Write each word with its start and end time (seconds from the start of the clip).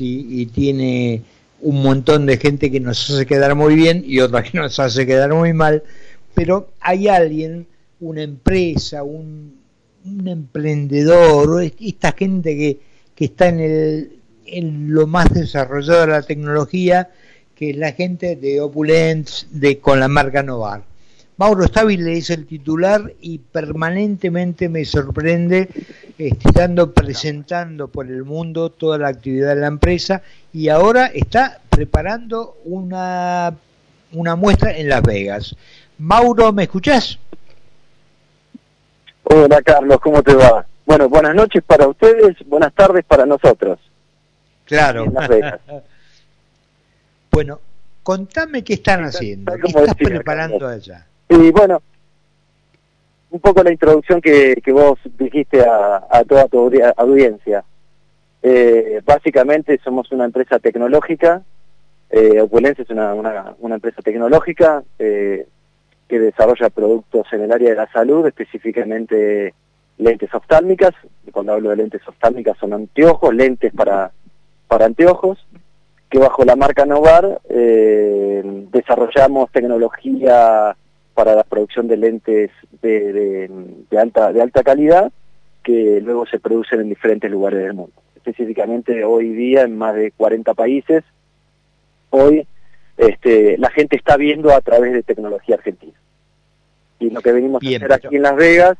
Y 0.00 0.46
tiene 0.46 1.22
un 1.60 1.82
montón 1.82 2.26
de 2.26 2.36
gente 2.36 2.70
que 2.70 2.80
nos 2.80 3.10
hace 3.10 3.26
quedar 3.26 3.54
muy 3.54 3.74
bien 3.74 4.02
y 4.06 4.20
otra 4.20 4.42
que 4.42 4.58
nos 4.58 4.78
hace 4.78 5.06
quedar 5.06 5.34
muy 5.34 5.52
mal, 5.52 5.82
pero 6.34 6.70
hay 6.80 7.08
alguien, 7.08 7.66
una 8.00 8.22
empresa, 8.22 9.02
un, 9.02 9.58
un 10.04 10.28
emprendedor, 10.28 11.62
esta 11.80 12.12
gente 12.12 12.56
que, 12.56 12.78
que 13.14 13.24
está 13.24 13.48
en, 13.48 13.60
el, 13.60 14.12
en 14.46 14.92
lo 14.92 15.06
más 15.06 15.32
desarrollado 15.32 16.02
de 16.02 16.06
la 16.08 16.22
tecnología, 16.22 17.10
que 17.54 17.70
es 17.70 17.76
la 17.76 17.92
gente 17.92 18.36
de 18.36 18.60
Opulence, 18.60 19.46
de, 19.50 19.78
con 19.78 19.98
la 19.98 20.08
marca 20.08 20.42
Novar. 20.42 20.84
Mauro 21.38 21.64
Stabile 21.68 22.18
es 22.18 22.30
el 22.30 22.48
titular 22.48 23.12
y 23.20 23.38
permanentemente 23.38 24.68
me 24.68 24.84
sorprende 24.84 25.68
estando 26.18 26.92
presentando 26.92 27.86
por 27.86 28.06
el 28.06 28.24
mundo 28.24 28.70
toda 28.70 28.98
la 28.98 29.06
actividad 29.06 29.54
de 29.54 29.60
la 29.60 29.68
empresa 29.68 30.20
y 30.52 30.68
ahora 30.68 31.06
está 31.06 31.60
preparando 31.70 32.56
una, 32.64 33.54
una 34.10 34.34
muestra 34.34 34.76
en 34.76 34.88
Las 34.88 35.02
Vegas. 35.02 35.54
Mauro, 35.98 36.52
¿me 36.52 36.64
escuchás? 36.64 37.20
Hola 39.22 39.62
Carlos, 39.62 40.00
¿cómo 40.00 40.24
te 40.24 40.34
va? 40.34 40.66
Bueno, 40.86 41.08
buenas 41.08 41.36
noches 41.36 41.62
para 41.64 41.86
ustedes, 41.86 42.34
buenas 42.46 42.72
tardes 42.72 43.04
para 43.04 43.24
nosotros. 43.24 43.78
Claro. 44.64 45.04
bueno, 47.30 47.60
contame 48.02 48.64
qué 48.64 48.74
están 48.74 49.04
haciendo, 49.04 49.52
qué 49.54 49.68
estás 49.68 49.94
preparando 49.94 50.66
allá. 50.66 51.07
Y 51.28 51.50
bueno, 51.50 51.82
un 53.30 53.40
poco 53.40 53.62
la 53.62 53.72
introducción 53.72 54.20
que, 54.20 54.56
que 54.62 54.72
vos 54.72 54.98
dijiste 55.18 55.60
a, 55.60 56.24
toda 56.26 56.48
tu 56.48 56.70
audiencia. 56.96 57.64
Eh, 58.42 59.02
básicamente 59.04 59.78
somos 59.82 60.10
una 60.12 60.24
empresa 60.24 60.58
tecnológica, 60.58 61.42
eh, 62.10 62.40
Opulencia 62.40 62.82
es 62.82 62.90
una, 62.90 63.12
una, 63.14 63.74
empresa 63.74 64.00
tecnológica 64.00 64.82
eh, 64.98 65.46
que 66.08 66.18
desarrolla 66.18 66.70
productos 66.70 67.26
en 67.32 67.42
el 67.42 67.52
área 67.52 67.70
de 67.70 67.76
la 67.76 67.92
salud, 67.92 68.26
específicamente 68.26 69.52
lentes 69.98 70.32
oftálmicas. 70.32 70.94
Cuando 71.32 71.52
hablo 71.52 71.68
de 71.70 71.76
lentes 71.76 72.00
oftálmicas 72.08 72.56
son 72.58 72.72
anteojos, 72.72 73.34
lentes 73.34 73.74
para, 73.74 74.12
para 74.68 74.86
anteojos, 74.86 75.46
que 76.08 76.18
bajo 76.18 76.46
la 76.46 76.56
marca 76.56 76.86
Novar 76.86 77.42
desarrollamos 78.70 79.52
tecnología 79.52 80.74
para 81.18 81.34
la 81.34 81.42
producción 81.42 81.88
de 81.88 81.96
lentes 81.96 82.52
de, 82.80 83.48
de, 83.90 83.98
alta, 83.98 84.32
de 84.32 84.40
alta 84.40 84.62
calidad 84.62 85.10
que 85.64 86.00
luego 86.00 86.24
se 86.26 86.38
producen 86.38 86.82
en 86.82 86.90
diferentes 86.90 87.28
lugares 87.28 87.58
del 87.58 87.74
mundo. 87.74 87.92
Específicamente 88.14 89.02
hoy 89.02 89.30
día 89.30 89.62
en 89.62 89.76
más 89.76 89.96
de 89.96 90.12
40 90.12 90.54
países, 90.54 91.02
hoy 92.10 92.46
este, 92.96 93.58
la 93.58 93.68
gente 93.70 93.96
está 93.96 94.16
viendo 94.16 94.54
a 94.54 94.60
través 94.60 94.92
de 94.92 95.02
tecnología 95.02 95.56
argentina. 95.56 95.98
Y 97.00 97.10
lo 97.10 97.20
que 97.20 97.32
venimos 97.32 97.64
a 97.64 97.66
hacer 97.66 97.92
aquí 97.92 98.14
en 98.14 98.22
Las 98.22 98.36
Vegas, 98.36 98.78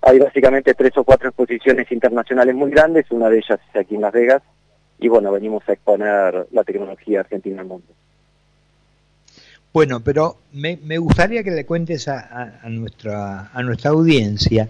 hay 0.00 0.20
básicamente 0.20 0.74
tres 0.74 0.96
o 0.96 1.02
cuatro 1.02 1.30
exposiciones 1.30 1.90
internacionales 1.90 2.54
muy 2.54 2.70
grandes, 2.70 3.10
una 3.10 3.28
de 3.28 3.38
ellas 3.38 3.58
es 3.70 3.80
aquí 3.80 3.96
en 3.96 4.02
Las 4.02 4.12
Vegas, 4.12 4.42
y 5.00 5.08
bueno, 5.08 5.32
venimos 5.32 5.68
a 5.68 5.72
exponer 5.72 6.46
la 6.52 6.62
tecnología 6.62 7.18
argentina 7.18 7.62
al 7.62 7.66
mundo. 7.66 7.88
Bueno, 9.74 9.98
pero 9.98 10.36
me, 10.52 10.98
gustaría 10.98 11.42
que 11.42 11.50
le 11.50 11.66
cuentes 11.66 12.06
a, 12.06 12.60
nuestra, 12.68 13.50
a 13.52 13.62
nuestra 13.64 13.90
audiencia 13.90 14.68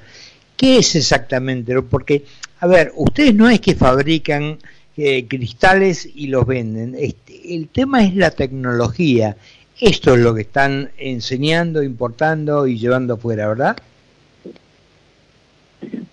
qué 0.56 0.78
es 0.78 0.94
exactamente, 0.96 1.83
porque, 1.83 2.24
a 2.61 2.66
ver, 2.66 2.91
ustedes 2.96 3.34
no 3.34 3.50
es 3.50 3.61
que 3.61 3.74
fabrican 3.74 4.56
eh, 4.96 5.27
cristales 5.28 6.08
y 6.14 6.28
los 6.28 6.46
venden, 6.46 6.96
este, 6.98 7.55
el 7.55 7.69
tema 7.69 8.02
es 8.02 8.16
la 8.16 8.30
tecnología, 8.30 9.36
esto 9.78 10.14
es 10.14 10.20
lo 10.20 10.34
que 10.34 10.41
están 10.41 10.91
enseñando, 10.96 11.83
importando 11.83 12.66
y 12.66 12.78
llevando 12.78 13.14
afuera, 13.14 13.46
¿verdad? 13.46 13.77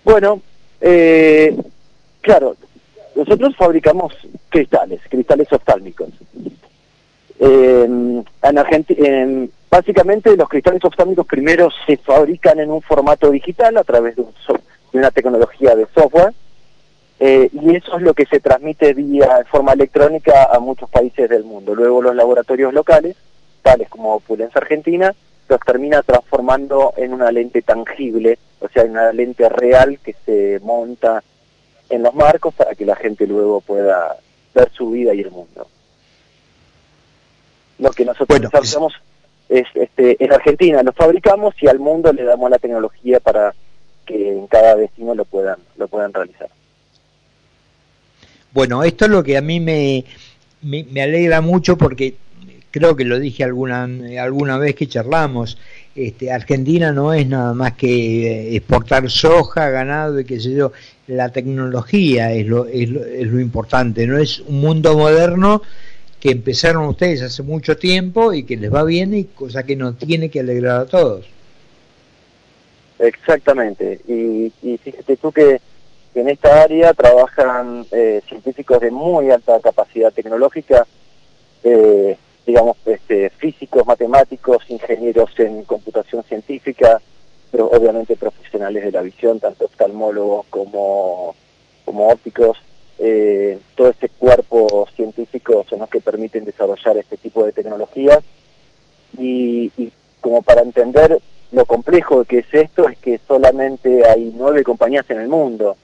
Bueno, 0.04 0.42
eh, 0.82 1.56
claro, 2.20 2.58
nosotros 3.16 3.56
fabricamos 3.56 4.12
cristales, 4.50 5.00
cristales 5.08 5.50
oftálmicos. 5.50 6.10
Eh, 7.40 7.84
en 7.84 8.58
Argentina, 8.58 9.48
básicamente 9.70 10.36
los 10.36 10.48
cristales 10.48 10.84
oftálmicos 10.84 11.26
primero 11.26 11.68
se 11.86 11.96
fabrican 11.96 12.60
en 12.60 12.70
un 12.70 12.82
formato 12.82 13.30
digital 13.30 13.76
a 13.76 13.84
través 13.84 14.16
de, 14.16 14.24
una 14.92 15.10
tecnología 15.10 15.74
de 15.74 15.86
software 15.94 16.34
eh, 17.18 17.48
y 17.52 17.76
eso 17.76 17.96
es 17.96 18.02
lo 18.02 18.14
que 18.14 18.26
se 18.26 18.40
transmite 18.40 18.94
vía 18.94 19.44
forma 19.50 19.72
electrónica 19.72 20.48
a 20.52 20.58
muchos 20.58 20.90
países 20.90 21.30
del 21.30 21.44
mundo. 21.44 21.74
Luego 21.74 22.02
los 22.02 22.16
laboratorios 22.16 22.74
locales, 22.74 23.16
tales 23.62 23.88
como 23.88 24.20
Pulenza 24.20 24.58
Argentina, 24.58 25.14
los 25.48 25.60
termina 25.60 26.02
transformando 26.02 26.94
en 26.96 27.12
una 27.14 27.30
lente 27.30 27.62
tangible, 27.62 28.38
o 28.60 28.68
sea, 28.68 28.82
en 28.82 28.90
una 28.90 29.12
lente 29.12 29.48
real 29.48 30.00
que 30.02 30.14
se 30.26 30.60
monta 30.64 31.22
en 31.90 32.02
los 32.02 32.14
marcos 32.14 32.54
para 32.54 32.74
que 32.74 32.86
la 32.86 32.96
gente 32.96 33.26
luego 33.26 33.60
pueda 33.60 34.16
ver 34.54 34.70
su 34.72 34.90
vida 34.90 35.14
y 35.14 35.20
el 35.20 35.30
mundo. 35.30 35.68
Lo 37.78 37.90
que 37.90 38.04
nosotros 38.04 38.40
hacemos 38.52 38.94
es, 39.48 39.66
este, 39.74 40.22
en 40.22 40.32
Argentina. 40.32 40.82
Lo 40.82 40.92
fabricamos 40.92 41.54
y 41.60 41.68
al 41.68 41.78
mundo 41.78 42.12
le 42.12 42.24
damos 42.24 42.50
la 42.50 42.58
tecnología 42.58 43.20
para 43.20 43.54
que 44.06 44.30
en 44.30 44.46
cada 44.46 44.74
destino 44.76 45.14
lo 45.14 45.24
puedan, 45.24 45.58
lo 45.76 45.88
puedan 45.88 46.12
realizar. 46.12 46.48
Bueno, 48.52 48.82
esto 48.84 49.06
es 49.06 49.10
lo 49.10 49.22
que 49.22 49.36
a 49.36 49.40
mí 49.40 49.60
me, 49.60 50.04
me, 50.62 51.02
alegra 51.02 51.40
mucho 51.40 51.78
porque 51.78 52.16
creo 52.70 52.96
que 52.96 53.04
lo 53.04 53.18
dije 53.18 53.44
alguna, 53.44 53.88
alguna 54.20 54.58
vez 54.58 54.74
que 54.74 54.86
charlamos, 54.86 55.58
este, 55.94 56.32
Argentina 56.32 56.92
no 56.92 57.12
es 57.14 57.26
nada 57.26 57.54
más 57.54 57.72
que 57.74 58.54
exportar 58.56 59.10
soja, 59.10 59.70
ganado 59.70 60.20
y 60.20 60.24
qué 60.24 60.40
sé 60.40 60.54
yo, 60.54 60.72
la 61.06 61.30
tecnología 61.30 62.32
es 62.32 62.46
lo, 62.46 62.66
es 62.66 62.90
lo, 62.90 63.04
es 63.04 63.26
lo 63.26 63.40
importante, 63.40 64.06
no 64.06 64.18
es 64.18 64.40
un 64.40 64.60
mundo 64.60 64.96
moderno 64.96 65.62
que 66.22 66.30
empezaron 66.30 66.84
ustedes 66.84 67.20
hace 67.20 67.42
mucho 67.42 67.76
tiempo 67.76 68.32
y 68.32 68.44
que 68.44 68.56
les 68.56 68.72
va 68.72 68.84
bien 68.84 69.12
y 69.12 69.24
cosa 69.24 69.64
que 69.64 69.74
no 69.74 69.94
tiene 69.94 70.30
que 70.30 70.38
alegrar 70.38 70.82
a 70.82 70.86
todos. 70.86 71.26
Exactamente, 73.00 73.98
y, 74.06 74.52
fíjate 74.78 75.16
tú 75.16 75.32
que, 75.32 75.60
en 76.14 76.28
esta 76.28 76.62
área 76.62 76.94
trabajan 76.94 77.86
eh, 77.90 78.22
científicos 78.28 78.80
de 78.80 78.92
muy 78.92 79.32
alta 79.32 79.58
capacidad 79.58 80.12
tecnológica, 80.12 80.86
eh, 81.64 82.16
digamos, 82.46 82.76
este, 82.86 83.30
físicos, 83.30 83.84
matemáticos, 83.84 84.62
ingenieros 84.68 85.30
en 85.40 85.64
computación 85.64 86.22
científica, 86.22 87.00
pero 87.50 87.66
obviamente 87.66 88.14
profesionales 88.14 88.84
de 88.84 88.92
la 88.92 89.02
visión, 89.02 89.40
tanto 89.40 89.64
oftalmólogos 89.64 90.46
como, 90.50 91.34
como 91.84 92.10
ópticos, 92.10 92.58
eh, 93.04 93.58
todo 93.74 93.88
este 93.88 94.08
cuerpo 94.08 94.51
son 95.68 95.80
los 95.80 95.88
que 95.88 96.00
permiten 96.00 96.44
desarrollar 96.44 96.96
este 96.96 97.16
tipo 97.16 97.44
de 97.44 97.52
tecnologías 97.52 98.20
y, 99.18 99.70
como 100.20 100.42
para 100.42 100.62
entender 100.62 101.20
lo 101.50 101.64
complejo 101.66 102.24
que 102.24 102.38
es 102.38 102.54
esto 102.54 102.88
es 102.88 102.96
que 102.98 103.20
solamente 103.26 104.06
hay 104.08 104.32
nueve 104.34 104.62
compañías 104.62 105.08
en 105.10 105.20
el 105.20 105.28
mundo 105.28 105.76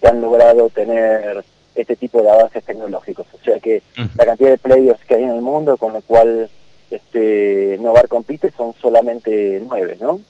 que 0.00 0.08
han 0.08 0.20
logrado 0.20 0.68
tener 0.70 1.44
este 1.74 1.96
tipo 1.96 2.22
de 2.22 2.30
avances 2.30 2.64
tecnológicos. 2.64 3.26
O 3.32 3.44
sea 3.44 3.60
que 3.60 3.82
la 4.16 4.26
cantidad 4.26 4.50
de 4.50 4.58
players 4.58 5.00
que 5.04 5.14
hay 5.14 5.22
en 5.22 5.30
el 5.30 5.42
mundo 5.42 5.76
con 5.76 5.92
lo 5.92 6.00
cual 6.02 6.50
este, 6.90 7.78
Novar 7.80 8.08
compite 8.08 8.50
son 8.50 8.74
solamente 8.80 9.62
nueve, 9.66 9.96
¿no? 10.00 10.20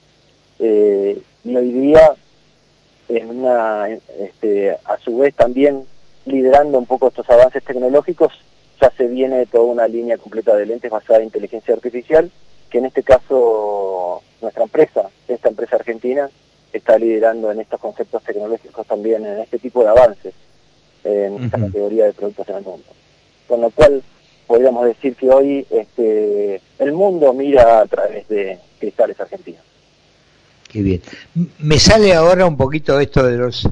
Eh, 0.59 1.19
y 1.43 1.55
hoy 1.55 1.71
día, 1.71 2.13
en 3.09 3.29
una, 3.29 3.89
este, 3.89 4.71
a 4.71 4.97
su 5.03 5.17
vez 5.17 5.35
también 5.35 5.83
liderando 6.25 6.77
un 6.77 6.85
poco 6.85 7.09
estos 7.09 7.29
avances 7.29 7.63
tecnológicos, 7.63 8.31
ya 8.83 8.91
se 8.97 9.07
viene 9.07 9.45
toda 9.45 9.63
una 9.63 9.87
línea 9.87 10.17
completa 10.17 10.55
de 10.55 10.65
lentes 10.65 10.91
basada 10.91 11.19
en 11.19 11.25
inteligencia 11.25 11.73
artificial, 11.73 12.29
que 12.69 12.79
en 12.79 12.85
este 12.85 13.01
caso 13.01 14.21
nuestra 14.41 14.63
empresa, 14.63 15.09
esta 15.27 15.47
empresa 15.47 15.77
argentina, 15.77 16.29
está 16.73 16.97
liderando 16.97 17.49
en 17.49 17.61
estos 17.61 17.79
conceptos 17.79 18.21
tecnológicos 18.23 18.85
también, 18.85 19.25
en 19.25 19.39
este 19.39 19.57
tipo 19.57 19.83
de 19.83 19.89
avances, 19.89 20.33
en 21.05 21.45
esta 21.45 21.59
categoría 21.59 22.05
de 22.05 22.13
productos 22.13 22.49
en 22.49 22.55
el 22.57 22.63
mundo. 22.63 22.85
Con 23.47 23.61
lo 23.61 23.69
cual, 23.69 24.03
podríamos 24.47 24.85
decir 24.85 25.15
que 25.15 25.29
hoy 25.29 25.65
este, 25.69 26.59
el 26.79 26.91
mundo 26.91 27.31
mira 27.31 27.79
a 27.79 27.85
través 27.85 28.27
de 28.27 28.59
cristales 28.79 29.17
argentinos. 29.17 29.61
Qué 30.69 30.81
bien. 30.81 31.01
Me 31.59 31.79
sale 31.79 32.13
ahora 32.13 32.45
un 32.45 32.57
poquito 32.57 32.99
esto 32.99 33.23
de 33.23 33.37
los 33.37 33.65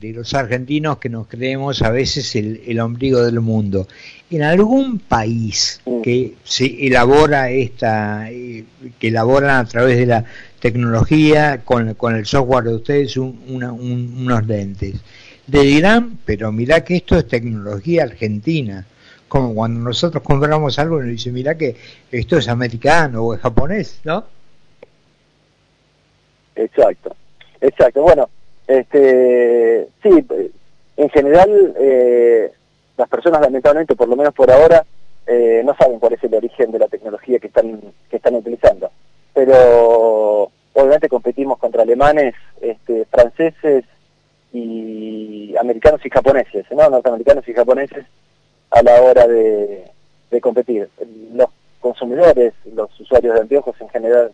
de 0.00 0.12
los 0.12 0.34
argentinos 0.34 0.98
que 0.98 1.08
nos 1.08 1.26
creemos 1.26 1.80
a 1.82 1.90
veces 1.90 2.36
el, 2.36 2.80
ombligo 2.80 3.24
del 3.24 3.40
mundo. 3.40 3.86
En 4.30 4.42
algún 4.42 4.98
país 4.98 5.80
que 6.02 6.34
se 6.44 6.86
elabora 6.86 7.50
esta, 7.50 8.30
eh, 8.30 8.64
que 8.98 9.08
elaboran 9.08 9.56
a 9.56 9.64
través 9.64 9.96
de 9.96 10.06
la 10.06 10.24
tecnología 10.60 11.62
con, 11.64 11.94
con 11.94 12.14
el 12.14 12.26
software 12.26 12.64
de 12.64 12.74
ustedes 12.74 13.16
unos 13.16 14.46
lentes, 14.46 14.96
le 15.48 15.62
dirán, 15.62 16.18
pero 16.24 16.52
mirá 16.52 16.84
que 16.84 16.96
esto 16.96 17.16
es 17.16 17.26
tecnología 17.26 18.02
argentina. 18.02 18.86
Como 19.28 19.54
cuando 19.54 19.80
nosotros 19.80 20.22
compramos 20.22 20.78
algo 20.78 20.98
y 20.98 21.06
nos 21.06 21.10
dicen, 21.10 21.34
mirá 21.34 21.56
que 21.56 21.74
esto 22.12 22.36
es 22.36 22.48
americano 22.48 23.22
o 23.22 23.34
es 23.34 23.40
japonés, 23.40 24.00
¿no? 24.04 24.24
Exacto, 26.54 27.14
exacto. 27.60 28.02
Bueno, 28.02 28.28
este, 28.66 29.88
sí, 30.02 30.26
en 30.96 31.08
general 31.10 31.74
eh, 31.78 32.52
las 32.96 33.08
personas 33.08 33.40
lamentablemente, 33.40 33.94
por 33.94 34.08
lo 34.08 34.16
menos 34.16 34.34
por 34.34 34.50
ahora, 34.50 34.84
eh, 35.26 35.62
no 35.64 35.74
saben 35.76 35.98
cuál 35.98 36.14
es 36.14 36.24
el 36.24 36.34
origen 36.34 36.70
de 36.70 36.78
la 36.78 36.88
tecnología 36.88 37.38
que 37.38 37.48
están 37.48 37.80
que 38.08 38.16
están 38.16 38.34
utilizando. 38.34 38.90
Pero 39.34 40.50
obviamente 40.72 41.08
competimos 41.08 41.58
contra 41.58 41.82
alemanes, 41.82 42.34
este, 42.60 43.04
franceses 43.06 43.84
y 44.52 45.54
americanos 45.58 46.04
y 46.04 46.10
japoneses, 46.10 46.66
¿no? 46.70 46.88
norteamericanos 46.88 47.46
y 47.48 47.52
japoneses 47.52 48.06
a 48.70 48.82
la 48.82 49.02
hora 49.02 49.26
de, 49.26 49.90
competir. 50.40 50.88
Los 51.32 51.48
consumidores, 51.80 52.52
los 52.74 53.00
usuarios 53.00 53.34
de 53.34 53.40
anteojos 53.40 53.74
en 53.80 53.88
general 53.88 54.32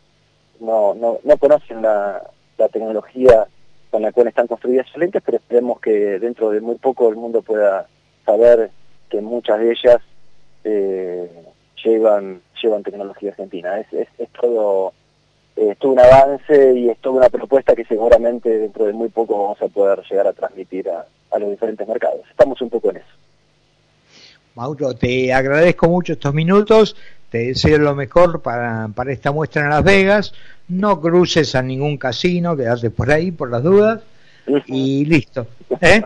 no, 0.59 0.95
no, 0.95 1.21
no 1.23 1.37
conocen 1.37 1.81
la, 1.81 2.23
la 2.59 2.69
tecnología 2.69 3.47
con 3.93 4.01
la 4.01 4.11
cual 4.11 4.29
están 4.29 4.47
construidas 4.47 4.87
sus 4.89 5.05
pero 5.23 5.37
esperemos 5.37 5.79
que 5.79 6.19
dentro 6.19 6.49
de 6.49 6.63
muy 6.63 6.77
poco 6.77 7.11
el 7.11 7.17
mundo 7.17 7.43
pueda 7.43 7.87
saber 8.25 8.71
que 9.11 9.21
muchas 9.21 9.61
de 9.61 9.71
ellas 9.71 9.99
eh, 10.65 11.31
llevan 11.85 12.41
llevan 12.63 12.83
tecnología 12.83 13.33
argentina. 13.33 13.79
Es, 13.81 13.93
es, 13.93 14.29
todo 14.41 14.95
es 15.57 15.77
todo 15.77 15.93
un 15.93 16.01
avance 16.01 16.73
y 16.73 16.89
es 16.89 16.99
toda 17.01 17.17
una 17.17 17.29
propuesta 17.29 17.77
que 17.77 17.85
seguramente 17.85 18.49
dentro 18.49 18.87
de 18.87 18.95
muy 18.95 19.11
poco 19.11 19.43
vamos 19.43 19.61
a 19.61 19.69
poder 19.69 20.03
llegar 20.11 20.27
a 20.27 20.33
transmitir 20.33 20.89
a 20.89 21.39
los 21.39 21.51
diferentes 21.51 21.87
mercados. 21.87 22.23
Estamos 22.31 22.63
un 22.63 22.71
poco 22.71 22.89
en 22.89 22.97
eso. 22.97 23.07
Mauro, 24.55 24.95
te 24.95 25.35
agradezco 25.35 25.87
mucho 25.89 26.15
estos 26.15 26.33
minutos, 26.33 26.97
te 27.33 27.47
deseo 27.47 27.79
lo 27.79 27.95
mejor 27.95 28.43
para, 28.43 28.89
para 28.95 29.11
esta 29.11 29.33
muestra 29.33 29.63
en 29.63 29.71
Las 29.71 29.83
Vegas, 29.83 30.35
no 30.69 31.01
cruces 31.01 31.55
a 31.55 31.63
ningún 31.63 31.97
casino, 31.97 32.55
quedarte 32.55 32.91
por 32.91 33.11
ahí 33.11 33.33
por 33.33 33.51
las 33.51 33.63
dudas 33.63 34.03
y 34.67 35.07
listo. 35.07 35.47
¿eh? 35.81 36.03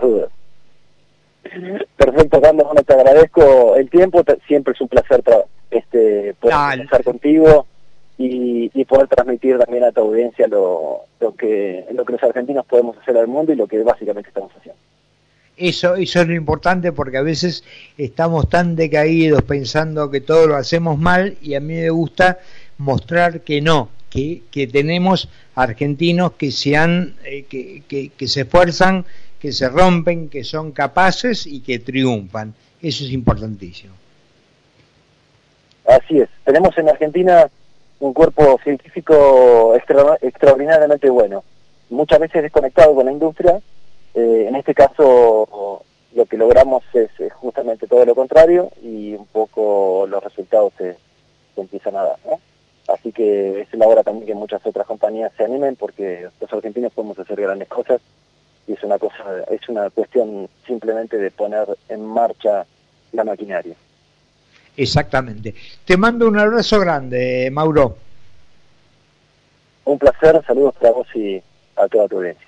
Perfecto, 1.96 2.40
Carlos, 2.40 2.66
bueno, 2.66 2.82
te 2.84 2.94
agradezco 2.94 3.74
el 3.74 3.90
tiempo, 3.90 4.22
siempre 4.46 4.72
es 4.72 4.80
un 4.80 4.86
placer 4.86 5.24
este, 5.72 6.34
poder 6.38 6.80
estar 6.82 7.02
contigo 7.02 7.66
y, 8.18 8.70
y, 8.72 8.84
poder 8.84 9.08
transmitir 9.08 9.58
también 9.58 9.82
a 9.82 9.90
tu 9.90 10.02
audiencia 10.02 10.46
lo, 10.46 11.06
lo, 11.18 11.34
que, 11.34 11.86
lo 11.92 12.04
que 12.04 12.12
los 12.12 12.22
argentinos 12.22 12.64
podemos 12.66 12.96
hacer 12.98 13.16
al 13.18 13.26
mundo 13.26 13.52
y 13.52 13.56
lo 13.56 13.66
que 13.66 13.82
básicamente 13.82 14.28
estamos 14.28 14.52
haciendo. 14.56 14.80
Eso, 15.56 15.94
eso 15.94 16.20
es 16.20 16.28
lo 16.28 16.34
importante 16.34 16.92
porque 16.92 17.16
a 17.16 17.22
veces 17.22 17.64
estamos 17.96 18.48
tan 18.48 18.76
decaídos 18.76 19.42
pensando 19.42 20.10
que 20.10 20.20
todo 20.20 20.46
lo 20.46 20.56
hacemos 20.56 20.98
mal 20.98 21.38
y 21.40 21.54
a 21.54 21.60
mí 21.60 21.74
me 21.74 21.90
gusta 21.90 22.38
mostrar 22.76 23.40
que 23.40 23.62
no, 23.62 23.88
que, 24.10 24.42
que 24.50 24.66
tenemos 24.66 25.30
argentinos 25.54 26.32
que 26.32 26.50
se, 26.50 26.76
han, 26.76 27.14
eh, 27.24 27.46
que, 27.48 27.82
que, 27.88 28.10
que 28.10 28.28
se 28.28 28.42
esfuerzan 28.42 29.06
que 29.40 29.52
se 29.52 29.68
rompen, 29.68 30.28
que 30.28 30.44
son 30.44 30.72
capaces 30.72 31.46
y 31.46 31.60
que 31.60 31.78
triunfan. 31.78 32.54
Eso 32.80 33.04
es 33.04 33.12
importantísimo. 33.12 33.94
Así 35.86 36.18
es. 36.18 36.28
Tenemos 36.44 36.76
en 36.78 36.88
Argentina 36.88 37.48
un 38.00 38.12
cuerpo 38.12 38.58
científico 38.62 39.74
extraordinariamente 40.20 41.08
bueno, 41.10 41.44
muchas 41.90 42.18
veces 42.18 42.42
desconectado 42.42 42.94
con 42.94 43.06
la 43.06 43.12
industria. 43.12 43.60
Eh, 44.16 44.46
en 44.48 44.56
este 44.56 44.74
caso 44.74 45.84
lo 46.14 46.24
que 46.24 46.38
logramos 46.38 46.82
es, 46.94 47.10
justamente 47.34 47.86
todo 47.86 48.06
lo 48.06 48.14
contrario 48.14 48.70
y 48.82 49.12
un 49.12 49.26
poco 49.26 50.06
los 50.08 50.24
resultados 50.24 50.72
se, 50.78 50.96
empiezan 51.54 51.96
a 51.96 52.02
dar. 52.02 52.18
Así 52.88 53.12
que 53.12 53.60
es 53.60 53.74
la 53.74 53.86
hora 53.86 54.02
también 54.02 54.26
que 54.26 54.34
muchas 54.34 54.64
otras 54.64 54.86
compañías 54.86 55.32
se 55.36 55.44
animen 55.44 55.76
porque 55.76 56.28
los 56.40 56.52
argentinos 56.52 56.92
podemos 56.94 57.18
hacer 57.18 57.38
grandes 57.38 57.68
cosas 57.68 58.00
y 58.66 58.72
es 58.72 58.82
una 58.82 58.98
cosa, 58.98 59.24
es 59.50 59.68
una 59.68 59.90
cuestión 59.90 60.48
simplemente 60.66 61.18
de 61.18 61.30
poner 61.30 61.66
en 61.90 62.02
marcha 62.06 62.64
la 63.12 63.24
maquinaria. 63.24 63.74
Exactamente. 64.78 65.54
Te 65.84 65.96
mando 65.98 66.26
un 66.26 66.38
abrazo 66.38 66.80
grande, 66.80 67.50
Mauro. 67.52 67.98
Un 69.84 69.98
placer, 69.98 70.42
saludos 70.46 70.74
para 70.80 70.92
vos 70.92 71.06
y 71.14 71.42
a 71.76 71.86
toda 71.88 72.08
tu 72.08 72.16
audiencia. 72.16 72.46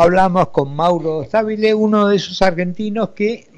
Hablamos 0.00 0.48
con 0.48 0.74
Mauro 0.74 1.22
Stabile, 1.24 1.74
uno 1.74 2.08
de 2.08 2.16
esos 2.16 2.40
argentinos 2.40 3.10
que... 3.10 3.50